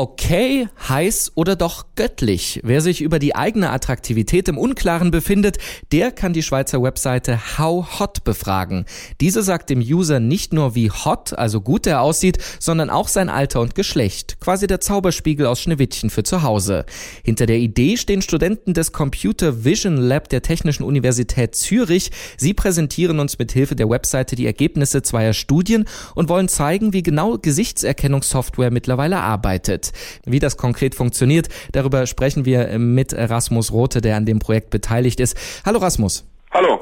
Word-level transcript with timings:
Okay, 0.00 0.66
heiß 0.88 1.32
oder 1.34 1.56
doch 1.56 1.84
göttlich. 1.94 2.60
Wer 2.64 2.80
sich 2.80 3.02
über 3.02 3.18
die 3.18 3.36
eigene 3.36 3.68
Attraktivität 3.68 4.48
im 4.48 4.56
Unklaren 4.56 5.10
befindet, 5.10 5.58
der 5.92 6.10
kann 6.10 6.32
die 6.32 6.42
Schweizer 6.42 6.82
Webseite 6.82 7.58
How 7.58 8.00
Hot 8.00 8.24
befragen. 8.24 8.86
Diese 9.20 9.42
sagt 9.42 9.68
dem 9.68 9.80
User 9.80 10.18
nicht 10.18 10.54
nur, 10.54 10.74
wie 10.74 10.90
hot, 10.90 11.34
also 11.34 11.60
gut 11.60 11.86
er 11.86 12.00
aussieht, 12.00 12.38
sondern 12.58 12.88
auch 12.88 13.08
sein 13.08 13.28
Alter 13.28 13.60
und 13.60 13.74
Geschlecht. 13.74 14.40
Quasi 14.40 14.66
der 14.66 14.80
Zauberspiegel 14.80 15.44
aus 15.44 15.60
Schneewittchen 15.60 16.08
für 16.08 16.22
zu 16.22 16.42
Hause. 16.42 16.86
Hinter 17.22 17.44
der 17.44 17.58
Idee 17.58 17.98
stehen 17.98 18.22
Studenten 18.22 18.72
des 18.72 18.92
Computer 18.92 19.66
Vision 19.66 19.98
Lab 19.98 20.30
der 20.30 20.40
Technischen 20.40 20.84
Universität 20.84 21.54
Zürich. 21.54 22.10
Sie 22.38 22.54
präsentieren 22.54 23.20
uns 23.20 23.38
mit 23.38 23.52
Hilfe 23.52 23.76
der 23.76 23.90
Webseite 23.90 24.34
die 24.34 24.46
Ergebnisse 24.46 25.02
zweier 25.02 25.34
Studien 25.34 25.84
und 26.14 26.30
wollen 26.30 26.48
zeigen, 26.48 26.94
wie 26.94 27.02
genau 27.02 27.36
Gesichtserkennungssoftware 27.36 28.70
mittlerweile 28.70 29.18
arbeitet. 29.18 29.89
Wie 30.24 30.38
das 30.38 30.56
konkret 30.56 30.94
funktioniert, 30.94 31.48
darüber 31.72 32.06
sprechen 32.06 32.44
wir 32.44 32.78
mit 32.78 33.14
Rasmus 33.14 33.72
Rote, 33.72 34.00
der 34.00 34.16
an 34.16 34.26
dem 34.26 34.38
Projekt 34.38 34.70
beteiligt 34.70 35.20
ist. 35.20 35.36
Hallo 35.64 35.78
Rasmus. 35.78 36.26
Hallo. 36.52 36.80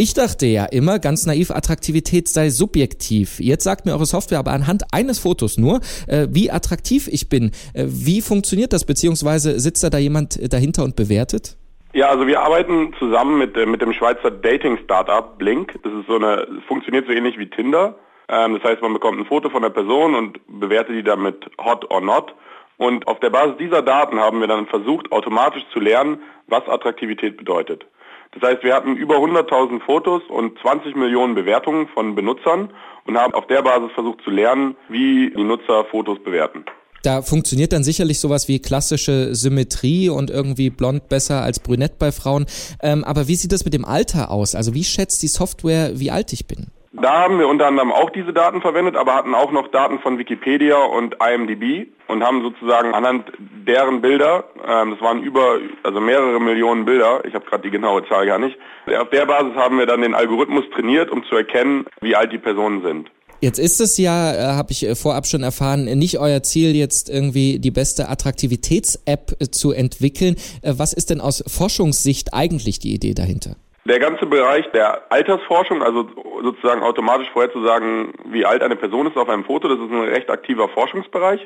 Ich 0.00 0.14
dachte 0.14 0.46
ja 0.46 0.64
immer, 0.64 1.00
ganz 1.00 1.26
naiv, 1.26 1.50
Attraktivität 1.50 2.28
sei 2.28 2.50
subjektiv. 2.50 3.40
Jetzt 3.40 3.64
sagt 3.64 3.84
mir 3.84 3.94
eure 3.94 4.06
Software 4.06 4.38
aber 4.38 4.52
anhand 4.52 4.84
eines 4.92 5.18
Fotos 5.18 5.58
nur, 5.58 5.80
äh, 6.06 6.28
wie 6.30 6.52
attraktiv 6.52 7.08
ich 7.08 7.28
bin. 7.28 7.50
Äh, 7.74 7.86
wie 7.88 8.20
funktioniert 8.20 8.72
das, 8.72 8.84
beziehungsweise 8.84 9.58
sitzt 9.58 9.82
da, 9.82 9.90
da 9.90 9.98
jemand 9.98 10.52
dahinter 10.52 10.84
und 10.84 10.94
bewertet? 10.94 11.56
Ja, 11.94 12.10
also 12.10 12.28
wir 12.28 12.42
arbeiten 12.42 12.94
zusammen 13.00 13.38
mit, 13.38 13.56
äh, 13.56 13.66
mit 13.66 13.82
dem 13.82 13.92
Schweizer 13.92 14.30
Dating-Startup 14.30 15.36
Blink. 15.36 15.74
Das 15.82 15.92
ist 15.92 16.06
so 16.06 16.14
eine, 16.14 16.46
funktioniert 16.68 17.06
so 17.06 17.12
ähnlich 17.12 17.36
wie 17.36 17.50
Tinder. 17.50 17.96
Ähm, 18.28 18.54
das 18.54 18.62
heißt, 18.62 18.82
man 18.82 18.92
bekommt 18.92 19.18
ein 19.18 19.26
Foto 19.26 19.50
von 19.50 19.62
der 19.62 19.70
Person 19.70 20.14
und 20.14 20.38
bewertet 20.60 20.94
die 20.94 21.02
damit 21.02 21.50
hot 21.60 21.90
or 21.90 22.00
not. 22.00 22.34
Und 22.78 23.06
auf 23.08 23.20
der 23.20 23.30
Basis 23.30 23.56
dieser 23.58 23.82
Daten 23.82 24.18
haben 24.18 24.40
wir 24.40 24.46
dann 24.46 24.66
versucht, 24.66 25.12
automatisch 25.12 25.64
zu 25.72 25.80
lernen, 25.80 26.22
was 26.46 26.66
Attraktivität 26.68 27.36
bedeutet. 27.36 27.84
Das 28.32 28.42
heißt, 28.48 28.62
wir 28.62 28.74
hatten 28.74 28.96
über 28.96 29.16
100.000 29.16 29.80
Fotos 29.84 30.22
und 30.28 30.58
20 30.60 30.94
Millionen 30.94 31.34
Bewertungen 31.34 31.88
von 31.88 32.14
Benutzern 32.14 32.70
und 33.06 33.18
haben 33.18 33.34
auf 33.34 33.46
der 33.48 33.62
Basis 33.62 33.90
versucht 33.94 34.22
zu 34.22 34.30
lernen, 34.30 34.76
wie 34.88 35.32
die 35.34 35.42
Nutzer 35.42 35.84
Fotos 35.86 36.22
bewerten. 36.22 36.64
Da 37.02 37.22
funktioniert 37.22 37.72
dann 37.72 37.84
sicherlich 37.84 38.20
sowas 38.20 38.48
wie 38.48 38.60
klassische 38.60 39.34
Symmetrie 39.34 40.08
und 40.08 40.30
irgendwie 40.30 40.70
blond 40.70 41.08
besser 41.08 41.42
als 41.42 41.60
brünett 41.60 41.98
bei 41.98 42.12
Frauen. 42.12 42.46
Ähm, 42.82 43.02
aber 43.04 43.28
wie 43.28 43.34
sieht 43.34 43.52
das 43.52 43.64
mit 43.64 43.74
dem 43.74 43.84
Alter 43.84 44.30
aus? 44.30 44.54
Also 44.54 44.74
wie 44.74 44.84
schätzt 44.84 45.22
die 45.22 45.28
Software, 45.28 45.92
wie 45.94 46.10
alt 46.10 46.32
ich 46.32 46.46
bin? 46.46 46.66
Da 46.92 47.22
haben 47.22 47.38
wir 47.38 47.48
unter 47.48 47.66
anderem 47.66 47.92
auch 47.92 48.10
diese 48.10 48.32
Daten 48.32 48.60
verwendet, 48.60 48.96
aber 48.96 49.14
hatten 49.14 49.34
auch 49.34 49.52
noch 49.52 49.68
Daten 49.68 50.00
von 50.00 50.18
Wikipedia 50.18 50.76
und 50.76 51.16
IMDb 51.22 51.88
und 52.08 52.24
haben 52.24 52.42
sozusagen 52.42 52.94
anhand 52.94 53.30
deren 53.38 54.00
Bilder, 54.00 54.44
ähm, 54.66 54.92
das 54.92 55.00
waren 55.00 55.22
über, 55.22 55.58
also 55.82 56.00
mehrere 56.00 56.40
Millionen 56.40 56.84
Bilder, 56.84 57.22
ich 57.24 57.34
habe 57.34 57.44
gerade 57.44 57.62
die 57.62 57.70
genaue 57.70 58.06
Zahl 58.08 58.26
gar 58.26 58.38
nicht, 58.38 58.56
auf 58.98 59.10
der 59.10 59.26
Basis 59.26 59.54
haben 59.54 59.78
wir 59.78 59.86
dann 59.86 60.02
den 60.02 60.14
Algorithmus 60.14 60.64
trainiert, 60.74 61.10
um 61.10 61.24
zu 61.24 61.36
erkennen, 61.36 61.86
wie 62.00 62.16
alt 62.16 62.32
die 62.32 62.38
Personen 62.38 62.82
sind. 62.82 63.10
Jetzt 63.40 63.58
ist 63.58 63.80
es 63.80 63.96
ja, 63.98 64.34
äh, 64.34 64.56
habe 64.56 64.72
ich 64.72 64.84
äh, 64.84 64.96
vorab 64.96 65.26
schon 65.26 65.44
erfahren, 65.44 65.84
nicht 65.84 66.18
euer 66.18 66.42
Ziel, 66.42 66.74
jetzt 66.74 67.08
irgendwie 67.08 67.60
die 67.60 67.70
beste 67.70 68.08
Attraktivitäts-App 68.08 69.36
äh, 69.38 69.44
zu 69.50 69.70
entwickeln. 69.70 70.34
Äh, 70.62 70.74
was 70.76 70.92
ist 70.92 71.10
denn 71.10 71.20
aus 71.20 71.44
Forschungssicht 71.46 72.34
eigentlich 72.34 72.80
die 72.80 72.92
Idee 72.92 73.14
dahinter? 73.14 73.54
Der 73.84 74.00
ganze 74.00 74.26
Bereich 74.26 74.66
der 74.72 75.10
Altersforschung, 75.12 75.82
also 75.82 76.08
sozusagen 76.42 76.82
automatisch 76.82 77.28
vorherzusagen, 77.32 78.12
wie 78.30 78.44
alt 78.44 78.62
eine 78.62 78.76
Person 78.76 79.06
ist 79.06 79.16
auf 79.16 79.28
einem 79.28 79.44
Foto, 79.44 79.68
das 79.68 79.78
ist 79.78 79.90
ein 79.90 80.08
recht 80.08 80.28
aktiver 80.30 80.68
Forschungsbereich, 80.68 81.40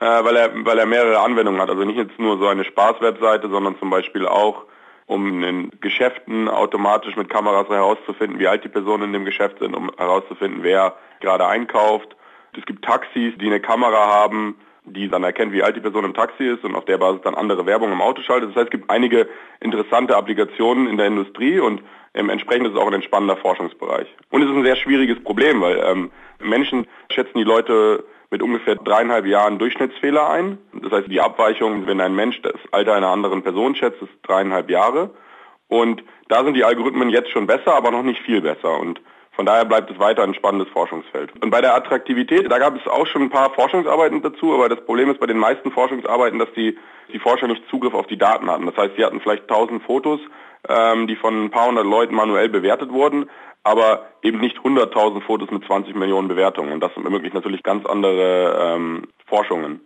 äh, 0.00 0.24
weil, 0.24 0.36
er, 0.36 0.50
weil 0.64 0.78
er 0.78 0.86
mehrere 0.86 1.20
Anwendungen 1.20 1.60
hat. 1.60 1.70
Also 1.70 1.84
nicht 1.84 1.98
jetzt 1.98 2.18
nur 2.18 2.38
so 2.38 2.46
eine 2.46 2.64
Spaßwebseite, 2.64 3.48
sondern 3.48 3.78
zum 3.78 3.90
Beispiel 3.90 4.26
auch, 4.26 4.64
um 5.06 5.42
in 5.42 5.70
Geschäften 5.80 6.48
automatisch 6.48 7.16
mit 7.16 7.28
Kameras 7.30 7.68
herauszufinden, 7.68 8.38
wie 8.38 8.48
alt 8.48 8.64
die 8.64 8.68
Personen 8.68 9.04
in 9.04 9.12
dem 9.12 9.24
Geschäft 9.24 9.58
sind, 9.60 9.74
um 9.74 9.90
herauszufinden, 9.96 10.62
wer 10.62 10.96
gerade 11.20 11.46
einkauft. 11.46 12.16
Es 12.58 12.64
gibt 12.66 12.84
Taxis, 12.84 13.34
die 13.38 13.46
eine 13.46 13.60
Kamera 13.60 14.06
haben, 14.06 14.56
die 14.84 15.08
dann 15.08 15.24
erkennt, 15.24 15.52
wie 15.52 15.62
alt 15.62 15.76
die 15.76 15.80
Person 15.80 16.04
im 16.04 16.14
Taxi 16.14 16.44
ist 16.44 16.64
und 16.64 16.74
auf 16.74 16.84
der 16.84 16.98
Basis 16.98 17.20
dann 17.22 17.34
andere 17.34 17.66
Werbung 17.66 17.92
im 17.92 18.00
Auto 18.00 18.22
schaltet. 18.22 18.50
Das 18.50 18.56
heißt, 18.56 18.66
es 18.66 18.70
gibt 18.70 18.90
einige 18.90 19.28
interessante 19.60 20.16
Applikationen 20.16 20.88
in 20.88 20.96
der 20.96 21.06
Industrie 21.06 21.58
und 21.58 21.82
ähm, 22.14 22.30
entsprechend 22.30 22.66
ist 22.66 22.74
es 22.74 22.78
auch 22.78 22.86
ein 22.86 22.94
entspannender 22.94 23.36
Forschungsbereich. 23.36 24.08
Und 24.30 24.42
es 24.42 24.48
ist 24.48 24.56
ein 24.56 24.64
sehr 24.64 24.76
schwieriges 24.76 25.22
Problem, 25.22 25.60
weil 25.60 25.78
ähm, 25.84 26.10
Menschen 26.38 26.86
schätzen 27.10 27.38
die 27.38 27.44
Leute 27.44 28.04
mit 28.30 28.42
ungefähr 28.42 28.76
dreieinhalb 28.76 29.26
Jahren 29.26 29.58
Durchschnittsfehler 29.58 30.28
ein. 30.28 30.58
Das 30.72 30.92
heißt, 30.92 31.10
die 31.10 31.20
Abweichung, 31.20 31.86
wenn 31.86 32.00
ein 32.00 32.14
Mensch 32.14 32.40
das 32.42 32.54
Alter 32.72 32.94
einer 32.94 33.08
anderen 33.08 33.42
Person 33.42 33.74
schätzt, 33.74 34.02
ist 34.02 34.12
dreieinhalb 34.22 34.70
Jahre. 34.70 35.10
Und 35.68 36.02
da 36.28 36.44
sind 36.44 36.54
die 36.54 36.64
Algorithmen 36.64 37.10
jetzt 37.10 37.30
schon 37.30 37.46
besser, 37.46 37.74
aber 37.74 37.90
noch 37.90 38.02
nicht 38.02 38.20
viel 38.22 38.40
besser. 38.40 38.78
Und 38.78 39.00
von 39.32 39.46
daher 39.46 39.64
bleibt 39.64 39.90
es 39.90 39.98
weiter 39.98 40.22
ein 40.22 40.34
spannendes 40.34 40.72
Forschungsfeld. 40.72 41.30
Und 41.42 41.50
bei 41.50 41.60
der 41.60 41.74
Attraktivität, 41.74 42.50
da 42.50 42.58
gab 42.58 42.74
es 42.76 42.86
auch 42.86 43.06
schon 43.06 43.22
ein 43.22 43.30
paar 43.30 43.50
Forschungsarbeiten 43.50 44.22
dazu, 44.22 44.54
aber 44.54 44.68
das 44.68 44.84
Problem 44.84 45.10
ist 45.10 45.20
bei 45.20 45.26
den 45.26 45.38
meisten 45.38 45.70
Forschungsarbeiten, 45.70 46.38
dass 46.38 46.52
die, 46.56 46.78
die 47.12 47.18
Forscher 47.18 47.46
nicht 47.46 47.62
Zugriff 47.68 47.94
auf 47.94 48.06
die 48.06 48.16
Daten 48.16 48.50
hatten. 48.50 48.66
Das 48.66 48.76
heißt, 48.76 48.96
sie 48.96 49.04
hatten 49.04 49.20
vielleicht 49.20 49.46
tausend 49.46 49.82
Fotos, 49.82 50.20
ähm, 50.68 51.06
die 51.06 51.16
von 51.16 51.44
ein 51.44 51.50
paar 51.50 51.68
hundert 51.68 51.84
Leuten 51.84 52.14
manuell 52.14 52.48
bewertet 52.48 52.90
wurden, 52.90 53.28
aber 53.66 54.06
eben 54.22 54.38
nicht 54.38 54.62
hunderttausend 54.62 55.24
Fotos 55.24 55.50
mit 55.50 55.64
20 55.64 55.96
Millionen 55.96 56.28
Bewertungen. 56.28 56.72
Und 56.72 56.80
das 56.80 56.92
ermöglicht 56.94 57.34
natürlich 57.34 57.64
ganz 57.64 57.84
andere 57.84 58.76
ähm, 58.76 59.08
Forschungen. 59.26 59.80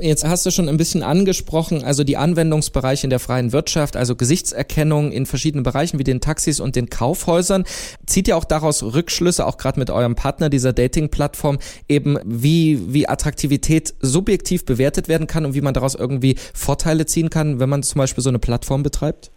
Jetzt 0.00 0.26
hast 0.26 0.46
du 0.46 0.50
schon 0.50 0.66
ein 0.66 0.78
bisschen 0.78 1.02
angesprochen, 1.02 1.84
also 1.84 2.04
die 2.04 2.16
Anwendungsbereiche 2.16 3.04
in 3.04 3.10
der 3.10 3.18
freien 3.18 3.52
Wirtschaft, 3.52 3.96
also 3.96 4.16
Gesichtserkennung 4.16 5.12
in 5.12 5.26
verschiedenen 5.26 5.62
Bereichen 5.62 5.98
wie 5.98 6.04
den 6.04 6.22
Taxis 6.22 6.58
und 6.58 6.74
den 6.74 6.88
Kaufhäusern. 6.88 7.64
Zieht 8.06 8.28
ihr 8.28 8.36
auch 8.38 8.46
daraus 8.46 8.82
Rückschlüsse, 8.82 9.46
auch 9.46 9.58
gerade 9.58 9.78
mit 9.78 9.90
eurem 9.90 10.14
Partner 10.14 10.48
dieser 10.48 10.72
Dating-Plattform, 10.72 11.58
eben 11.90 12.16
wie, 12.24 12.94
wie 12.94 13.06
Attraktivität 13.06 13.92
subjektiv 14.00 14.64
bewertet 14.64 15.08
werden 15.08 15.26
kann 15.26 15.44
und 15.44 15.54
wie 15.54 15.60
man 15.60 15.74
daraus 15.74 15.94
irgendwie 15.94 16.36
Vorteile 16.54 17.04
ziehen 17.04 17.28
kann, 17.28 17.60
wenn 17.60 17.68
man 17.68 17.82
zum 17.82 17.98
Beispiel 17.98 18.24
so 18.24 18.30
eine 18.30 18.38
Plattform 18.38 18.82
betreibt? 18.82 19.30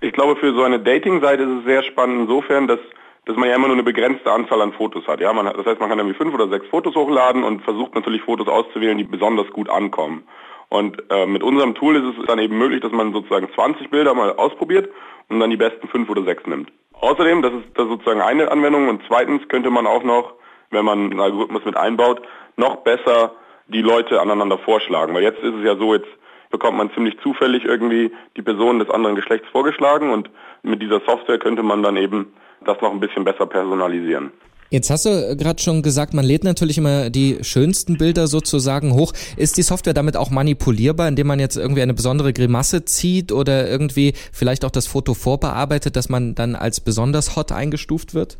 Ich 0.00 0.12
glaube, 0.12 0.36
für 0.36 0.52
so 0.54 0.64
eine 0.64 0.80
Dating-Seite 0.80 1.44
ist 1.44 1.60
es 1.60 1.64
sehr 1.66 1.82
spannend 1.84 2.22
insofern, 2.22 2.66
dass 2.66 2.80
dass 3.26 3.36
man 3.36 3.48
ja 3.48 3.56
immer 3.56 3.66
nur 3.66 3.76
eine 3.76 3.82
begrenzte 3.82 4.30
Anzahl 4.30 4.62
an 4.62 4.72
Fotos 4.72 5.06
hat. 5.06 5.20
Ja, 5.20 5.32
man, 5.32 5.46
das 5.46 5.66
heißt, 5.66 5.80
man 5.80 5.88
kann 5.90 5.98
irgendwie 5.98 6.16
fünf 6.16 6.32
oder 6.32 6.48
sechs 6.48 6.66
Fotos 6.68 6.94
hochladen 6.94 7.42
und 7.42 7.62
versucht 7.62 7.94
natürlich 7.94 8.22
Fotos 8.22 8.46
auszuwählen, 8.48 8.96
die 8.96 9.04
besonders 9.04 9.50
gut 9.50 9.68
ankommen. 9.68 10.22
Und 10.68 11.02
äh, 11.10 11.26
mit 11.26 11.42
unserem 11.42 11.74
Tool 11.74 11.96
ist 11.96 12.18
es 12.18 12.26
dann 12.26 12.38
eben 12.38 12.56
möglich, 12.56 12.80
dass 12.80 12.92
man 12.92 13.12
sozusagen 13.12 13.48
20 13.52 13.90
Bilder 13.90 14.14
mal 14.14 14.32
ausprobiert 14.32 14.88
und 15.28 15.40
dann 15.40 15.50
die 15.50 15.56
besten 15.56 15.88
fünf 15.88 16.08
oder 16.08 16.22
sechs 16.22 16.46
nimmt. 16.46 16.70
Außerdem, 17.00 17.42
das 17.42 17.52
ist, 17.52 17.64
das 17.74 17.84
ist 17.84 17.90
sozusagen 17.90 18.20
eine 18.20 18.50
Anwendung 18.50 18.88
und 18.88 19.02
zweitens 19.08 19.46
könnte 19.48 19.70
man 19.70 19.86
auch 19.86 20.04
noch, 20.04 20.34
wenn 20.70 20.84
man 20.84 21.10
einen 21.10 21.20
Algorithmus 21.20 21.64
mit 21.64 21.76
einbaut, 21.76 22.22
noch 22.56 22.76
besser 22.76 23.32
die 23.66 23.82
Leute 23.82 24.20
aneinander 24.20 24.58
vorschlagen. 24.58 25.14
Weil 25.14 25.24
jetzt 25.24 25.42
ist 25.42 25.54
es 25.54 25.64
ja 25.64 25.76
so, 25.76 25.94
jetzt 25.94 26.08
bekommt 26.50 26.78
man 26.78 26.92
ziemlich 26.92 27.18
zufällig 27.20 27.64
irgendwie 27.64 28.12
die 28.36 28.42
Person 28.42 28.78
des 28.78 28.88
anderen 28.88 29.16
Geschlechts 29.16 29.48
vorgeschlagen 29.48 30.10
und 30.10 30.30
mit 30.62 30.80
dieser 30.80 31.00
Software 31.00 31.38
könnte 31.38 31.62
man 31.62 31.82
dann 31.82 31.96
eben 31.96 32.32
das 32.64 32.80
noch 32.80 32.92
ein 32.92 33.00
bisschen 33.00 33.24
besser 33.24 33.46
personalisieren. 33.46 34.32
Jetzt 34.68 34.90
hast 34.90 35.06
du 35.06 35.36
gerade 35.36 35.62
schon 35.62 35.82
gesagt, 35.82 36.12
man 36.12 36.24
lädt 36.24 36.42
natürlich 36.42 36.76
immer 36.76 37.08
die 37.08 37.38
schönsten 37.42 37.98
Bilder 37.98 38.26
sozusagen 38.26 38.94
hoch. 38.94 39.12
Ist 39.36 39.58
die 39.58 39.62
Software 39.62 39.94
damit 39.94 40.16
auch 40.16 40.30
manipulierbar, 40.30 41.06
indem 41.06 41.28
man 41.28 41.38
jetzt 41.38 41.56
irgendwie 41.56 41.82
eine 41.82 41.94
besondere 41.94 42.32
Grimasse 42.32 42.84
zieht 42.84 43.30
oder 43.30 43.68
irgendwie 43.68 44.14
vielleicht 44.32 44.64
auch 44.64 44.72
das 44.72 44.88
Foto 44.88 45.14
vorbearbeitet, 45.14 45.94
dass 45.94 46.08
man 46.08 46.34
dann 46.34 46.56
als 46.56 46.80
besonders 46.80 47.36
hot 47.36 47.52
eingestuft 47.52 48.12
wird? 48.12 48.38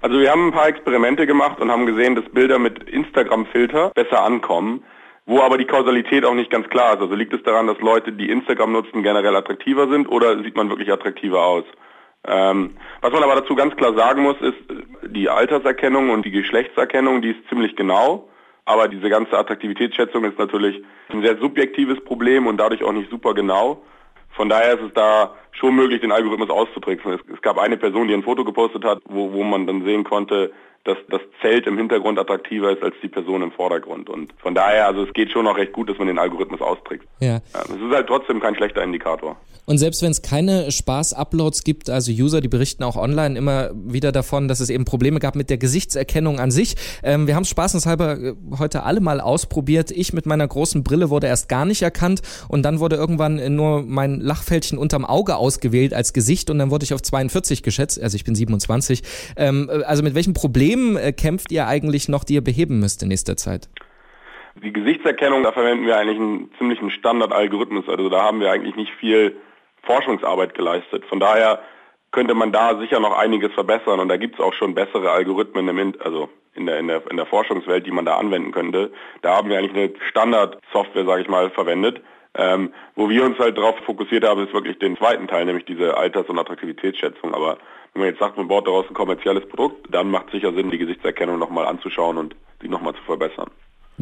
Also 0.00 0.20
wir 0.20 0.30
haben 0.30 0.48
ein 0.48 0.52
paar 0.52 0.68
Experimente 0.68 1.26
gemacht 1.26 1.60
und 1.60 1.70
haben 1.70 1.86
gesehen, 1.86 2.14
dass 2.14 2.24
Bilder 2.26 2.60
mit 2.60 2.88
Instagram-Filter 2.88 3.90
besser 3.94 4.22
ankommen, 4.22 4.84
wo 5.26 5.40
aber 5.40 5.58
die 5.58 5.64
Kausalität 5.64 6.24
auch 6.24 6.34
nicht 6.34 6.50
ganz 6.50 6.68
klar 6.68 6.94
ist. 6.94 7.00
Also 7.00 7.14
liegt 7.14 7.32
es 7.32 7.42
daran, 7.42 7.66
dass 7.66 7.78
Leute, 7.80 8.12
die 8.12 8.30
Instagram 8.30 8.72
nutzen, 8.72 9.02
generell 9.02 9.34
attraktiver 9.34 9.88
sind 9.88 10.06
oder 10.06 10.40
sieht 10.42 10.56
man 10.56 10.68
wirklich 10.68 10.92
attraktiver 10.92 11.44
aus? 11.44 11.64
Ähm, 12.26 12.76
was 13.00 13.12
man 13.12 13.22
aber 13.22 13.36
dazu 13.36 13.54
ganz 13.54 13.74
klar 13.76 13.94
sagen 13.94 14.22
muss, 14.22 14.36
ist, 14.40 14.58
die 15.06 15.28
Alterserkennung 15.28 16.10
und 16.10 16.24
die 16.24 16.30
Geschlechtserkennung, 16.30 17.20
die 17.20 17.30
ist 17.30 17.48
ziemlich 17.48 17.74
genau. 17.76 18.28
Aber 18.64 18.86
diese 18.86 19.08
ganze 19.08 19.36
Attraktivitätsschätzung 19.36 20.24
ist 20.24 20.38
natürlich 20.38 20.82
ein 21.08 21.22
sehr 21.22 21.36
subjektives 21.38 22.02
Problem 22.04 22.46
und 22.46 22.58
dadurch 22.58 22.84
auch 22.84 22.92
nicht 22.92 23.10
super 23.10 23.34
genau. 23.34 23.82
Von 24.36 24.48
daher 24.48 24.74
ist 24.74 24.86
es 24.86 24.94
da 24.94 25.34
schon 25.50 25.74
möglich, 25.74 26.00
den 26.00 26.12
Algorithmus 26.12 26.48
auszutricksen. 26.48 27.12
Es, 27.12 27.20
es 27.34 27.42
gab 27.42 27.58
eine 27.58 27.76
Person, 27.76 28.08
die 28.08 28.14
ein 28.14 28.22
Foto 28.22 28.44
gepostet 28.44 28.84
hat, 28.84 29.00
wo, 29.04 29.32
wo 29.32 29.42
man 29.42 29.66
dann 29.66 29.84
sehen 29.84 30.04
konnte, 30.04 30.52
dass 30.84 30.96
das 31.10 31.20
Zelt 31.40 31.66
im 31.66 31.78
Hintergrund 31.78 32.18
attraktiver 32.18 32.72
ist 32.72 32.82
als 32.82 32.94
die 33.02 33.08
Person 33.08 33.42
im 33.42 33.52
Vordergrund. 33.52 34.10
Und 34.10 34.32
von 34.38 34.54
daher, 34.54 34.86
also 34.86 35.04
es 35.04 35.12
geht 35.12 35.30
schon 35.30 35.44
noch 35.44 35.56
recht 35.56 35.72
gut, 35.72 35.88
dass 35.88 35.98
man 35.98 36.08
den 36.08 36.18
Algorithmus 36.18 36.60
austrickst. 36.60 37.06
Ja. 37.20 37.40
Es 37.54 37.70
ist 37.70 37.92
halt 37.92 38.08
trotzdem 38.08 38.40
kein 38.40 38.56
schlechter 38.56 38.82
Indikator. 38.82 39.36
Und 39.64 39.78
selbst 39.78 40.02
wenn 40.02 40.10
es 40.10 40.22
keine 40.22 40.72
Spaß-Uploads 40.72 41.62
gibt, 41.62 41.88
also 41.88 42.10
User, 42.10 42.40
die 42.40 42.48
berichten 42.48 42.82
auch 42.82 42.96
online 42.96 43.38
immer 43.38 43.70
wieder 43.74 44.10
davon, 44.10 44.48
dass 44.48 44.58
es 44.58 44.70
eben 44.70 44.84
Probleme 44.84 45.20
gab 45.20 45.36
mit 45.36 45.50
der 45.50 45.58
Gesichtserkennung 45.58 46.40
an 46.40 46.50
sich. 46.50 46.74
Ähm, 47.04 47.28
wir 47.28 47.36
haben 47.36 47.44
es 47.44 47.48
spaßenshalber 47.48 48.18
äh, 48.18 48.34
heute 48.58 48.82
alle 48.82 49.00
mal 49.00 49.20
ausprobiert. 49.20 49.92
Ich 49.92 50.12
mit 50.12 50.26
meiner 50.26 50.48
großen 50.48 50.82
Brille 50.82 51.10
wurde 51.10 51.28
erst 51.28 51.48
gar 51.48 51.64
nicht 51.64 51.82
erkannt 51.82 52.22
und 52.48 52.64
dann 52.64 52.80
wurde 52.80 52.96
irgendwann 52.96 53.54
nur 53.54 53.82
mein 53.82 54.20
Lachfältchen 54.20 54.78
unterm 54.78 55.04
Auge 55.04 55.36
ausgewählt 55.36 55.94
als 55.94 56.12
Gesicht 56.12 56.50
und 56.50 56.58
dann 56.58 56.72
wurde 56.72 56.84
ich 56.84 56.92
auf 56.92 57.02
42 57.02 57.62
geschätzt. 57.62 58.02
Also 58.02 58.16
ich 58.16 58.24
bin 58.24 58.34
27. 58.34 59.02
Ähm, 59.36 59.70
äh, 59.72 59.84
also 59.84 60.02
mit 60.02 60.16
welchen 60.16 60.34
Problemen 60.72 60.96
äh, 60.96 61.12
kämpft 61.12 61.52
ihr 61.52 61.66
eigentlich 61.66 62.08
noch, 62.08 62.24
die 62.24 62.34
ihr 62.34 62.44
beheben 62.44 62.80
müsst 62.80 63.02
in 63.02 63.08
nächster 63.08 63.36
Zeit? 63.36 63.68
Die 64.62 64.72
Gesichtserkennung, 64.72 65.42
da 65.42 65.52
verwenden 65.52 65.86
wir 65.86 65.98
eigentlich 65.98 66.18
einen 66.18 66.50
ziemlichen 66.56 66.90
Standardalgorithmus. 66.90 67.88
Also 67.88 68.08
da 68.08 68.22
haben 68.22 68.40
wir 68.40 68.50
eigentlich 68.50 68.76
nicht 68.76 68.92
viel 68.98 69.36
Forschungsarbeit 69.82 70.54
geleistet. 70.54 71.04
Von 71.06 71.20
daher 71.20 71.60
könnte 72.10 72.34
man 72.34 72.52
da 72.52 72.78
sicher 72.78 73.00
noch 73.00 73.16
einiges 73.18 73.52
verbessern 73.52 74.00
und 74.00 74.08
da 74.08 74.16
gibt 74.16 74.36
es 74.36 74.40
auch 74.40 74.54
schon 74.54 74.74
bessere 74.74 75.10
Algorithmen 75.10 75.68
im, 75.68 75.94
also 76.00 76.28
in 76.54 76.66
der, 76.66 76.78
in, 76.78 76.88
der, 76.88 77.02
in 77.10 77.16
der 77.16 77.26
Forschungswelt, 77.26 77.86
die 77.86 77.90
man 77.90 78.06
da 78.06 78.16
anwenden 78.16 78.52
könnte. 78.52 78.92
Da 79.20 79.36
haben 79.36 79.50
wir 79.50 79.58
eigentlich 79.58 79.76
eine 79.76 79.92
Standardsoftware, 80.08 81.04
sage 81.04 81.22
ich 81.22 81.28
mal, 81.28 81.50
verwendet. 81.50 82.02
Ähm, 82.34 82.72
wo 82.94 83.10
wir 83.10 83.24
uns 83.24 83.38
halt 83.38 83.58
darauf 83.58 83.76
fokussiert 83.84 84.26
haben, 84.26 84.44
ist 84.44 84.54
wirklich 84.54 84.78
den 84.78 84.96
zweiten 84.96 85.28
Teil, 85.28 85.44
nämlich 85.44 85.66
diese 85.66 85.96
Alters- 85.96 86.28
und 86.28 86.38
Attraktivitätsschätzung. 86.38 87.34
Aber 87.34 87.58
wenn 87.92 88.00
man 88.00 88.08
jetzt 88.08 88.20
sagt, 88.20 88.38
man 88.38 88.48
baut 88.48 88.66
daraus 88.66 88.86
ein 88.88 88.94
kommerzielles 88.94 89.46
Produkt, 89.48 89.86
dann 89.94 90.10
macht 90.10 90.26
es 90.26 90.32
sicher 90.32 90.52
Sinn, 90.54 90.70
die 90.70 90.78
Gesichtserkennung 90.78 91.38
nochmal 91.38 91.66
anzuschauen 91.66 92.16
und 92.16 92.34
die 92.62 92.68
nochmal 92.68 92.94
zu 92.94 93.02
verbessern. 93.02 93.50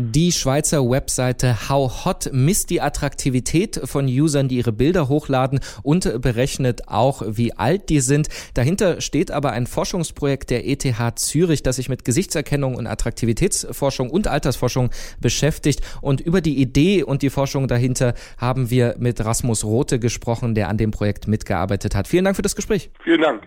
Die 0.02 0.32
Schweizer 0.32 0.88
Webseite 0.88 1.68
How 1.68 2.06
Hot 2.06 2.30
misst 2.32 2.70
die 2.70 2.80
Attraktivität 2.80 3.82
von 3.84 4.06
Usern, 4.06 4.48
die 4.48 4.56
ihre 4.56 4.72
Bilder 4.72 5.10
hochladen 5.10 5.60
und 5.82 6.22
berechnet 6.22 6.88
auch, 6.88 7.22
wie 7.26 7.52
alt 7.52 7.90
die 7.90 8.00
sind. 8.00 8.28
Dahinter 8.54 9.02
steht 9.02 9.30
aber 9.30 9.52
ein 9.52 9.66
Forschungsprojekt 9.66 10.48
der 10.48 10.66
ETH 10.66 10.86
Zürich, 11.16 11.62
das 11.62 11.76
sich 11.76 11.90
mit 11.90 12.06
Gesichtserkennung 12.06 12.76
und 12.76 12.86
Attraktivitätsforschung 12.86 14.08
und 14.08 14.26
Altersforschung 14.26 14.88
beschäftigt. 15.20 15.82
Und 16.00 16.22
über 16.22 16.40
die 16.40 16.58
Idee 16.58 17.02
und 17.02 17.20
die 17.20 17.28
Forschung 17.28 17.68
dahinter 17.68 18.14
haben 18.38 18.70
wir 18.70 18.96
mit 18.98 19.22
Rasmus 19.22 19.64
Rote 19.64 19.98
gesprochen, 19.98 20.54
der 20.54 20.70
an 20.70 20.78
dem 20.78 20.92
Projekt 20.92 21.28
mitgearbeitet 21.28 21.94
hat. 21.94 22.08
Vielen 22.08 22.24
Dank 22.24 22.36
für 22.36 22.42
das 22.42 22.56
Gespräch. 22.56 22.90
Vielen 23.04 23.20
Dank. 23.20 23.46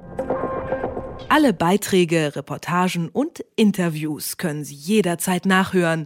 Alle 1.30 1.52
Beiträge, 1.52 2.36
Reportagen 2.36 3.10
und 3.10 3.44
Interviews 3.56 4.38
können 4.38 4.64
Sie 4.64 4.76
jederzeit 4.76 5.48
nachhören 5.48 6.06